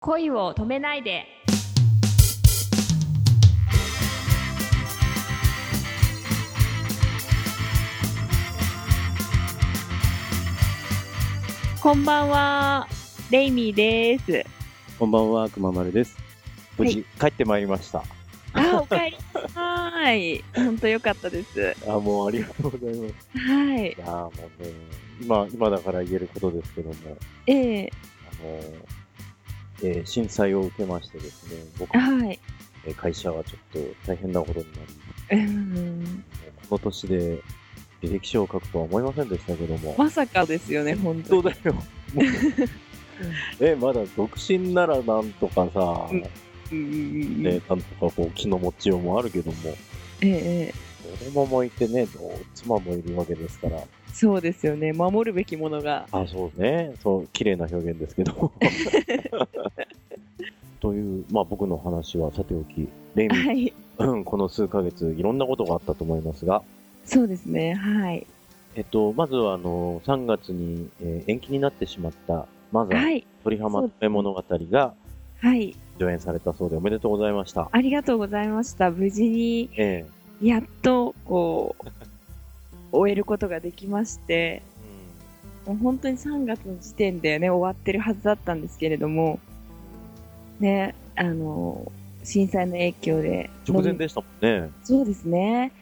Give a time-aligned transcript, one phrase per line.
[0.00, 1.26] 恋を止めないで。
[11.82, 12.86] こんばんは
[13.32, 14.44] レイミーです。
[15.00, 16.16] こんばんは、くままるです。
[16.78, 18.04] 無事、帰ってまいりました。
[18.52, 19.16] あおかえり
[19.52, 20.44] はーい。
[20.54, 21.74] 本当良かったです。
[21.88, 23.36] あ、もうありがとうございます。
[23.36, 23.88] はい。
[23.88, 24.30] いやーも
[24.60, 24.72] うね、
[25.20, 26.94] 今、今だから言えることですけども、
[27.48, 27.92] ええ。
[28.40, 28.97] あのー
[29.82, 32.38] えー震災を受けましてですね、僕、はい。
[32.86, 34.72] えー会社はちょっと大変なことにな
[35.32, 36.24] り、うん
[36.68, 37.42] この年で
[38.02, 41.72] 履歴書を書くとは思いませんでしたけども、まさかですよね本当だよ。
[41.74, 41.84] もう
[43.60, 46.24] え、まだ独身ならなんとかさ、うん。
[46.70, 49.56] うんね、なんとかこう気の持ちようもあるけども、
[50.20, 50.74] ええ
[51.16, 52.06] 子供もいてね、
[52.54, 53.80] 妻もいるわけですから、
[54.12, 54.92] そうですよね。
[54.92, 56.06] 守るべきものが。
[56.10, 56.92] あ、そうね。
[57.02, 58.52] そう、綺麗な表現ですけど。
[60.80, 63.72] という、まあ僕の話はさておき、レイミ、はい。
[63.98, 66.62] うん、この数ヶ月いろんなことがあったと思いますが、
[67.04, 67.74] そうですね。
[67.74, 68.26] はい。
[68.76, 73.26] えっと、まずはあの、3月に、えー延期になってしまった、マザー、はい。
[73.44, 74.94] 鳥浜止め物語が
[75.40, 75.74] はい。
[75.98, 77.68] 上演されたそうでおめでとうございました。
[77.70, 78.90] ありがとうございました。
[78.90, 80.04] 無事にえ
[80.42, 81.86] やっとこう
[82.92, 84.62] 終えることができまして
[85.66, 89.40] もう本当に3月の時点でね終わってるはずだったんですけれども
[90.60, 91.90] ねあの
[92.24, 93.50] 震災の影響で。
[93.66, 94.70] 直前でしたもんね。
[94.84, 95.72] そうですね。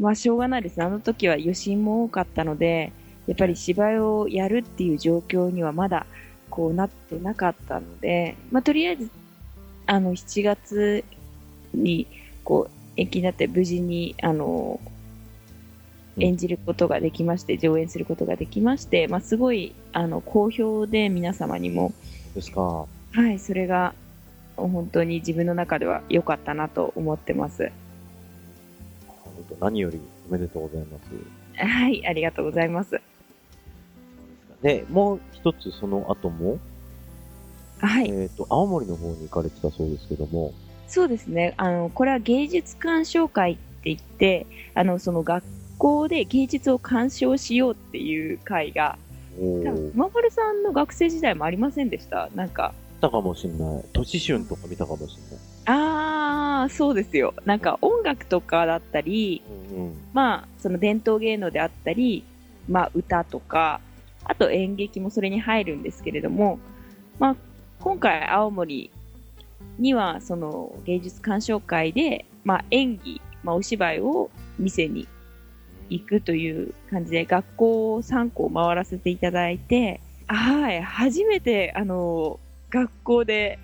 [0.00, 2.92] まあしょうがないですあの時は余震も多かったので
[3.26, 6.04] やっぱり芝居をやるっていう状況にはまだ
[6.50, 9.08] こうなってなかったので、まあ、とりあえず
[9.86, 11.04] あの7月
[11.72, 12.08] に
[12.42, 14.94] こう延期になって無事にあのうん
[16.20, 21.92] 演じることができまして、上演することができまして、まあ、すごいあの好評で皆様にも、
[22.34, 22.60] ですか。
[22.60, 22.86] は
[23.30, 23.94] い、それが
[24.56, 27.70] 本当に自分の中では良かったなと思ってます。
[29.06, 31.64] 本当何よりおめでとうございます。
[31.64, 33.00] はい、ありがとうございます。
[34.62, 36.58] で、もう一つその後も、
[37.78, 40.52] はい、えっ、と、青森の方に行かれてたそうですけども、
[40.94, 41.54] そうですね。
[41.56, 45.42] あの、これは芸術鑑賞会って言って、あの、その学
[45.76, 48.96] 校で芸術を鑑賞しようっていう会が、
[49.36, 52.30] お多分ー、熊丸さんの学生時代もありませんでした？
[52.36, 53.84] なんか、見たかもしんない。
[53.92, 55.38] 都市春とか見たかもしんない。
[55.66, 57.34] あー、そうですよ。
[57.44, 59.94] なんか音楽とかだったり、うんうん。
[60.12, 62.22] まあ、その伝統芸能であったり、
[62.68, 63.80] まあ、歌とか、
[64.22, 66.60] あと演劇もそれに入るんですけれども、
[67.18, 67.36] まあ、
[67.80, 68.92] 今回青森
[69.78, 75.08] には、その芸術鑑賞会で、まあ、演技、まあ、お芝居を見せに
[75.90, 82.38] 行くという感じで、学校3校回らせていただいて、はい、初めて、あの、
[82.70, 83.58] 学校で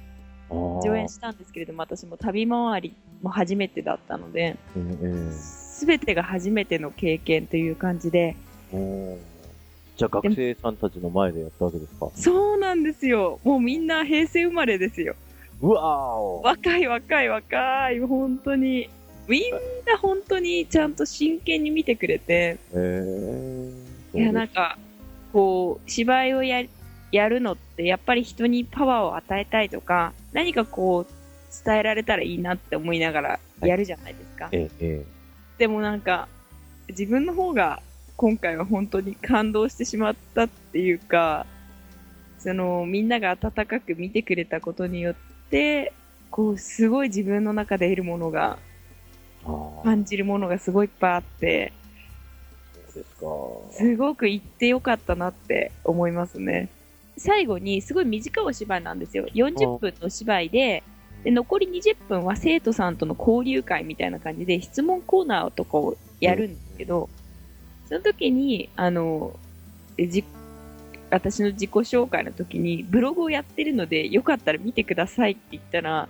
[0.50, 8.36] 上上演したんですけれども、私も旅回りも初めてだったので、ええすべてが初めての経験という感じで、
[8.70, 12.10] じゃあ学生さんたちの前でやったわけですか？
[12.14, 13.40] そうなんですよ。
[13.44, 15.14] もうみんな平成生まれですよ。
[15.62, 15.84] うわー
[16.16, 16.42] お。
[16.42, 18.88] 若い若い若い、本当に。
[19.28, 19.42] みん
[19.86, 23.04] な本当にちゃんと真剣に見てくれて、え
[24.14, 24.76] えいや、なんか、
[25.32, 26.64] こう、芝居をや
[27.12, 34.48] やるのって、やっぱり人にパワーを与えたいとか、何かこう、伝えられたらいいなって思いながらやるじゃないですか。
[34.52, 35.04] えええ。
[35.58, 36.28] でもなんか、
[36.88, 37.82] 自分の方が
[38.16, 41.46] 今回は本当に感動してしまったっていうか、
[42.38, 45.29] そのみんなが温かく見てくれたことによって、
[46.30, 48.58] こうすごい自分の中で得るものが、
[49.82, 51.72] 感じるものがすごいいっぱいあって、
[52.88, 53.84] そうですか。
[53.84, 56.68] すごく行ってよかったなって思いますね。
[57.16, 59.26] 最後にすごい短いお芝居なんですよ。
[59.34, 60.82] 40分のお芝居で、
[61.24, 67.10] で残り20分は生徒さんとの交流会みたいな感じで質問コーナーとかをやるんですけど、
[67.88, 69.36] その時に、あの、
[71.10, 76.08] 私の自己紹介の時にブログをやってるのでよかったら見てくださいって言ったら、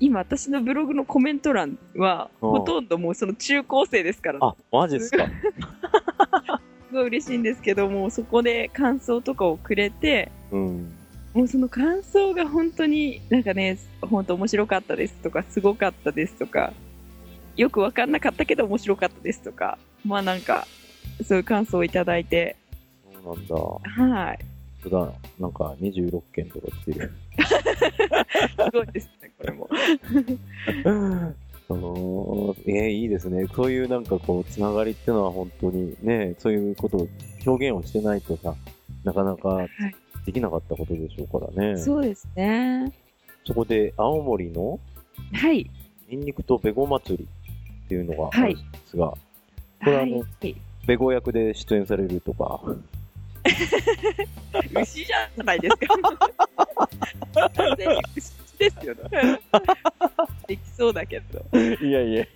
[0.00, 2.50] 今私のブログのコメント欄はうん。
[2.50, 5.26] ほとんどもうその中高生ですから、あ、マジですか。
[6.88, 10.92] すごい嬉しいんですけども、そこで感想とかをくれて、うん。
[11.34, 16.72] もうその感想が本当になんかね、本当面白かったですとか、すごかったですとか、
[17.56, 20.66] よくわかんなかったけど面白かったですとか、まあなんか、
[21.24, 22.56] そういう感想をいただいて、
[23.22, 23.54] そうなんだ。
[23.54, 24.38] はい。
[24.82, 25.12] そうだ。
[25.38, 27.12] なんか26件とか来てる。
[27.38, 29.68] すごいですね、これも。
[31.72, 33.46] おーえー、いいですね。
[33.54, 37.08] そういうなんかこう、つながりっていうのは本当にね、そういうことを
[37.46, 38.56] 表現をしてないとさ、
[39.04, 39.70] なかなかはい
[40.26, 41.76] できなかったことでしょうからね。
[41.76, 42.92] そうですね。
[43.46, 44.78] そこで青森の
[45.32, 45.70] はい。
[46.08, 47.28] ニンニクとベゴ祭り
[47.84, 49.18] っていうのがあるんですが、こ
[49.86, 50.56] れはあのはい。
[50.86, 52.60] ベゴ役で出演されるとか、
[54.82, 55.86] 牛じゃないですか。
[57.56, 59.40] 完全に牛ですよね。
[60.46, 61.58] できそうだけど。
[61.58, 62.26] いやいや、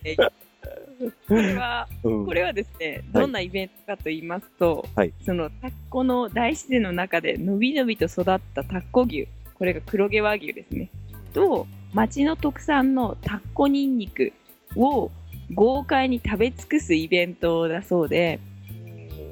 [1.29, 10.91] これは、うん、これはですね、どんなイベントかと言いますと、はいそのタッコの大自然の中でのびのびと育ったタッコ牛、これが黒毛和牛ですね。
[11.33, 14.33] と、町の特産のタッコニンニク
[14.77, 15.11] を
[15.53, 18.41] 豪快に食べ尽くすイベントだそうで、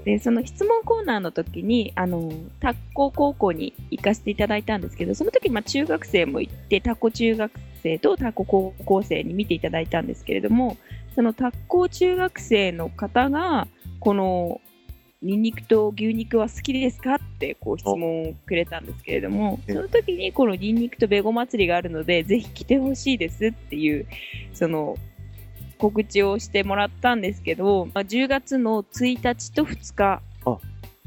[0.04, 7.52] で、その質問コーナーの時に、あの、タッコ高校に行かせていただいたんですけど、その時、まあ、中学生も行って、タッコ中学
[7.82, 10.76] 生とタッコ高校生に見ていただいたんですけれども、
[11.14, 13.68] そのタッコ中学生の方が、
[14.00, 14.60] この、
[15.22, 24.06] ニンニクと牛肉は好きですかってこう質問をくれたんですけれども、えその時にこのニンニクとベゴ祭りがあるので、ぜひ来てほしいですっていう、
[24.52, 24.96] その、
[25.82, 30.22] 告知をしてもらったんですけど、まあ、10月の1日と2日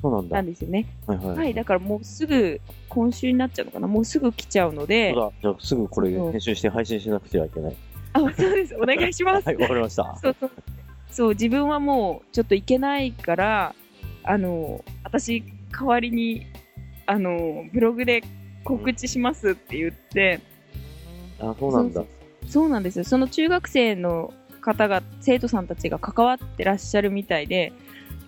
[0.02, 0.36] そうなんだ。
[0.36, 0.86] なんですよね。
[1.08, 1.38] はいはい。
[1.38, 5.32] はい、だからもうすぐ、今週になっちゃうのかなもうすぐ来ちゃうのでそう、だ。
[5.42, 7.76] じゃあすぐこれ編集して配信しなくてはいけない。
[8.12, 8.76] あ、そうです。
[8.76, 9.46] お願いします。
[9.48, 10.20] はい、わかりました。
[10.22, 10.52] そうそう。
[11.10, 13.76] そう、自分はもうちょっと行けないから、
[14.24, 15.42] あの、私、
[15.72, 16.46] 代わりに、
[17.06, 18.24] あの、ブログで
[18.66, 20.42] 告知しますって言って、
[21.40, 22.02] あ、そうなんだ。
[22.02, 22.08] そう
[22.48, 23.06] そうなんですよ。
[23.06, 24.34] その中学生の
[24.66, 27.72] 方が、生徒さんたちが関わってらっしゃるみたいで、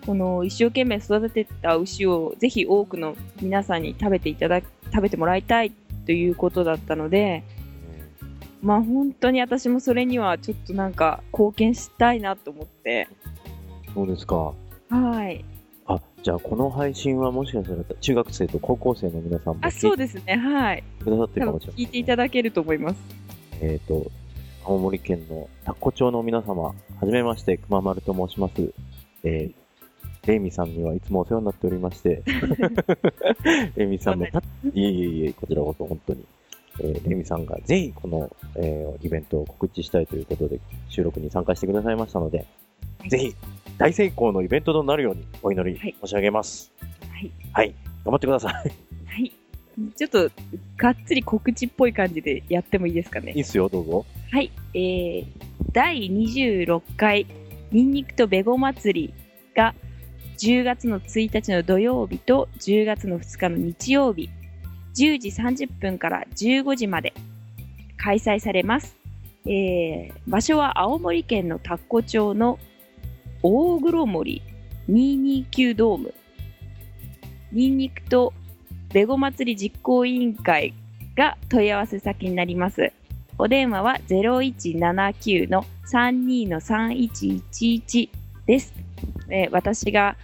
[0.06, 5.72] この一生懸命育てた牛をぜひ多くの皆さんに食べていただ、食べてもらいたい
[6.06, 7.42] ということだったので、
[8.62, 13.08] まあ本当に私もそれにはちょっとなんか貢献したいなと思って、
[13.94, 14.52] そうですか。
[14.88, 15.44] はい。
[15.86, 20.36] あ、じゃあこの配信はもしかしたら中学生と高校生の皆さんもあ、そうですね。
[20.36, 20.84] はい。
[21.02, 21.82] くださってるかもしれない。
[21.82, 23.00] 聞いていただけると思います。
[23.60, 24.10] えっ、と、
[24.68, 28.74] 青森県の田子町の皆様、はじめまして、熊丸と申します。
[29.24, 32.22] えー、レイミさんにはいつもお世話になっておりまして、
[33.76, 34.40] レイミさんのた、
[34.74, 36.22] いえいえいえ、こちらこそ本当に、
[36.80, 40.60] えー、レイミさんがぜひこの、えーイベントを告知したいということで
[40.90, 42.44] 収録に参加してくださいましたので、
[42.98, 43.34] はいぜひ
[43.78, 46.70] 大成功のイベントとなるようにお祈りはい申し上げます。
[47.10, 47.30] はい。
[47.54, 47.74] はい、
[48.04, 48.52] 頑張ってください。
[48.52, 48.68] は
[49.16, 49.32] い。
[49.96, 50.30] ちょっと、
[50.76, 53.40] がっつり告知っぽい感じでやってもいいですかねいい。
[53.40, 54.04] っすよ、どうぞ。
[54.30, 54.50] はい。
[54.74, 55.26] えー、
[55.72, 57.26] 第26回、
[57.72, 59.14] ニンニクとベゴ祭り
[59.56, 59.74] が、
[60.36, 64.28] 10月の1日の土曜日と10月の2日の日曜日、
[64.94, 67.14] 10時30分から15時まで
[67.96, 68.98] 開催されます。
[69.46, 72.58] えー、場所は青森県の田子町の
[73.42, 74.42] 大黒森
[74.90, 76.14] 229ドーム。
[77.50, 78.34] ニンニクと
[78.92, 80.74] ベゴ祭り実行委員会
[81.16, 82.92] が問い合わせ先になります。
[83.38, 88.10] お電話は0179の32の3111
[88.46, 88.74] です。
[89.30, 90.16] えー私が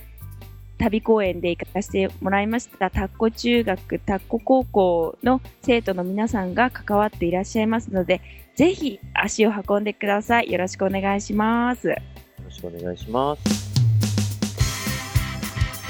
[0.77, 8.21] 旅公演で行かせてもらいましたタッコ中学、タッコ高校の生徒の皆さんが関わっていらっしゃいますので、
[8.57, 10.51] ぜひ足を運んでください。
[10.51, 11.89] よろしくお願いします。
[11.89, 11.97] よ
[12.45, 13.64] ろしくお願いします。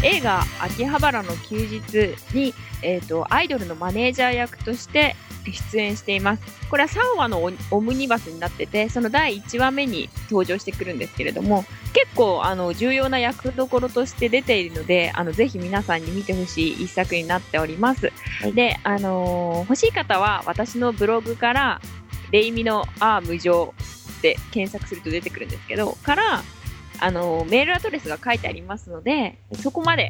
[0.04, 5.16] 映画「秋葉原の休日に」えー、とアイドルのマネージャー役として
[5.72, 6.42] 出演しています。
[6.70, 18.52] これは3話のオオムニバスになっててその第1話目に登場してくるんですけれども結構あの重要な役どころとして出ているのであのぜひ皆さんに見てほしい一作になっております、はい。
[18.52, 21.80] で、あのー欲しい方は私のブログから
[22.32, 23.72] 「レイミのあー無常」
[24.20, 26.42] で検索すると出てくるんですけどから
[27.04, 30.08] あの、メールアドレスが書いてありますので、そこまで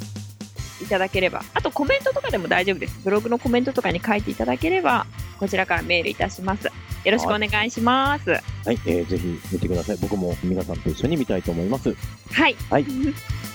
[0.81, 3.01] いただければ、あとコメントとかでも大丈夫です。
[3.03, 5.05] ブログのコメントとかに書いていただければ、
[5.41, 6.67] こちらからメールいたします。
[6.67, 6.73] よ
[7.11, 8.31] ろしくお願いします。
[8.31, 8.43] はい、
[8.87, 9.97] えーぜひ見てください。
[9.97, 11.93] 僕も皆さんと一緒に見たいと思います。
[12.31, 12.55] はい。
[12.71, 12.87] はい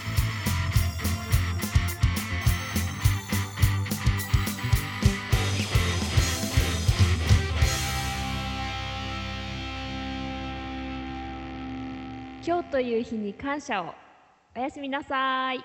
[12.50, 13.94] 今日という日に感謝を。
[14.56, 15.64] おやすみなさい。